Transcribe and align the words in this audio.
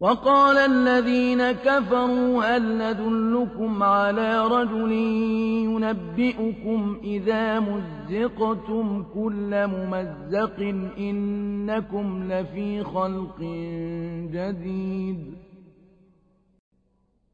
وقال 0.00 0.56
الذين 0.56 1.52
كفروا 1.52 2.44
هل 2.56 2.78
ندلكم 2.78 3.82
على 3.82 4.46
رجل 4.46 4.92
ينبئكم 5.72 7.00
إذا 7.04 7.60
مزقتم 7.60 9.04
كل 9.14 9.66
ممزق 9.66 10.60
إنكم 10.98 12.32
لفي 12.32 12.84
خلق 12.84 13.40
جديد 14.32 15.34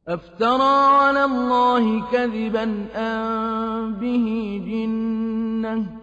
أفترى 0.07 0.95
على 0.95 1.25
الله 1.25 2.11
كذبا 2.11 2.63
أن 2.95 3.93
به 3.93 4.61
جنة 4.67 6.02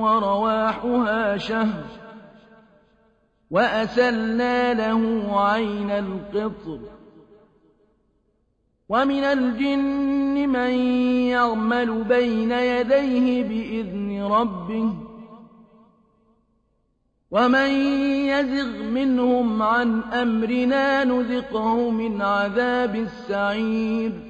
ورواحها 0.00 1.36
شهر 1.36 1.84
وأسلنا 3.50 4.74
له 4.74 5.32
عين 5.40 5.90
القطر 5.90 6.80
ومن 8.88 9.24
الجن 9.24 10.48
من 10.48 10.70
يعمل 11.28 12.04
بين 12.04 12.52
يديه 12.52 13.42
بإذن 13.42 14.22
ربه 14.22 14.92
ومن 17.30 17.70
يزغ 18.26 18.82
منهم 18.82 19.62
عن 19.62 20.02
أمرنا 20.02 21.04
نذقه 21.04 21.90
من 21.90 22.22
عذاب 22.22 22.96
السعير 22.96 24.29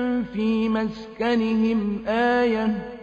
في 0.23 0.69
مسكنهم 0.69 2.07
آية. 2.07 2.97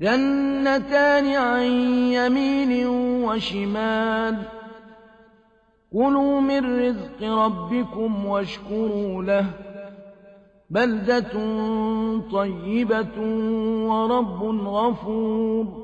جنتان 0.00 1.26
عن 1.26 1.62
يمين 2.12 2.86
وشمال. 3.24 4.42
كلوا 5.92 6.40
من 6.40 6.80
رزق 6.80 7.22
ربكم 7.22 8.26
واشكروا 8.26 9.22
له. 9.22 9.46
بلدة 10.70 11.32
طيبة 12.32 13.20
ورب 13.88 14.42
غفور. 14.66 15.83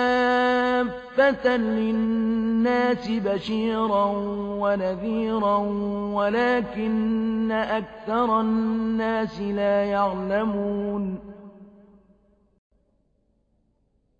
كافة 1.17 1.57
للناس 1.57 3.09
بشيرا 3.09 4.05
ونذيرا 4.61 5.57
ولكن 6.13 7.51
أكثر 7.51 8.41
الناس 8.41 9.41
لا 9.41 9.85
يعلمون 9.85 11.19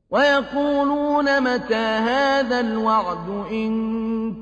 ويقولون 0.09 1.41
متى 1.43 1.75
هذا 1.75 2.59
الوعد 2.59 3.29
إن 3.51 3.71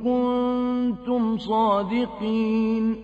كنتم 0.04 1.38
صادقين 1.38 3.04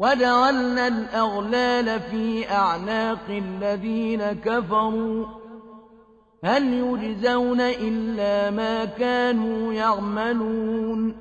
وجعلنا 0.00 0.88
الأغلال 0.88 2.00
في 2.00 2.50
أعناق 2.50 3.26
الذين 3.28 4.22
كفروا. 4.32 5.24
هل 6.44 6.62
يجزون 6.72 7.60
إلا 7.60 8.50
ما 8.50 8.84
كانوا 8.84 9.72
يعملون. 9.72 11.14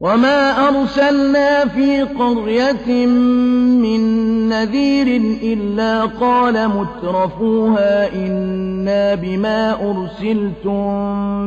وما 0.00 0.68
أرسلنا 0.68 1.64
في 1.64 2.02
قرية 2.02 3.06
من 3.06 4.00
نذير 4.48 5.06
إلا 5.42 6.04
قال 6.04 6.68
مترفوها 6.68 8.14
إنا 8.14 9.14
بما 9.14 9.90
أرسلتم 9.90 10.78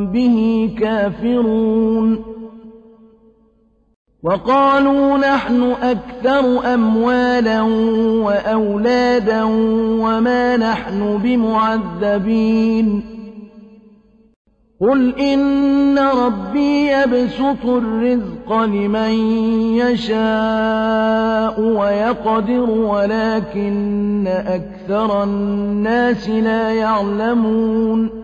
به 0.06 0.70
كافرون. 0.80 2.24
وقالوا 4.24 5.18
نحن 5.18 5.62
أكثر 5.82 6.74
أموالا 6.74 7.62
وأولادا 8.22 9.42
وما 10.00 10.56
نحن 10.56 11.18
بمعذبين. 11.22 13.02
قل 14.80 15.18
إن 15.18 15.98
ربي 15.98 16.90
يبسط 16.92 17.64
الرزق 17.66 18.52
لمن 18.52 19.10
يشاء 19.76 21.60
ويقدر 21.60 22.70
ولكن 22.70 24.26
أكثر 24.26 25.24
الناس 25.24 26.28
لا 26.28 26.70
يعلمون. 26.70 28.23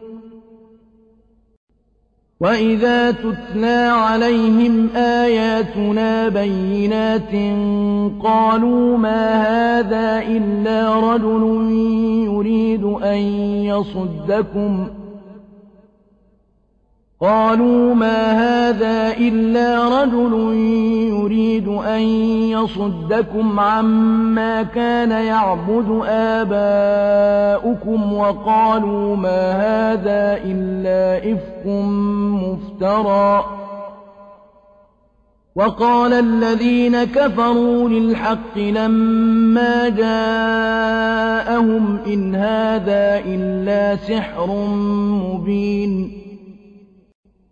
وإذا 2.41 3.11
تتلى 3.11 3.89
عليهم 3.93 4.89
آياتنا 4.95 6.29
بينات 6.29 7.31
قالوا 8.23 8.97
ما 8.97 9.41
هذا 9.41 10.23
إلا 10.27 10.99
رجل 11.13 11.71
يريد 12.25 12.83
أن 12.83 13.17
يصدكم 13.65 14.87
قالوا 17.21 17.95
ما 17.95 18.31
هذا 18.31 19.17
إلا 19.17 20.01
رجل 20.03 20.33
يريد 21.09 21.67
أن 21.67 22.01
يصدكم 22.49 23.59
عما 23.59 24.63
كان 24.63 25.11
يعبد 25.11 26.01
آباؤكم 26.07 26.53
وقالوا 28.13 29.15
ما 29.15 29.51
هذا 29.51 30.39
إلا 30.45 31.17
إفك 31.33 31.65
مفترى. 32.41 33.45
وقال 35.55 36.13
الذين 36.13 37.03
كفروا 37.03 37.89
للحق 37.89 38.57
لما 38.57 39.89
جاءهم 39.89 40.37
إن 42.07 42.35
هذا 42.35 43.21
إلا 43.25 43.95
سحر 43.95 44.47
مبين. 45.23 46.20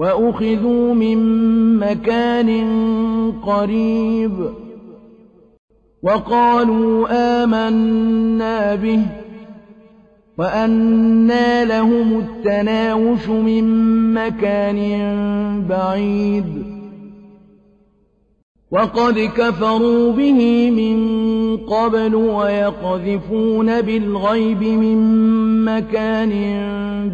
وأخذوا 0.00 0.94
من 0.94 1.18
مكان 1.78 2.50
قريب 3.46 4.32
وقالوا 6.02 7.08
آمنا 7.42 8.74
به 8.74 9.02
وأنى 10.38 11.64
لهم 11.64 12.18
التناوش 12.18 13.28
من 13.28 13.64
مكان 14.14 14.80
بعيد 15.68 16.64
وقد 18.70 19.18
كفروا 19.18 20.12
به 20.12 20.70
من 20.70 20.96
قبل 21.56 22.14
ويقذفون 22.14 23.80
بالغيب 23.80 24.62
من 24.62 24.98
مكان 25.64 26.32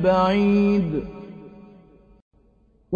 بعيد 0.05 1.16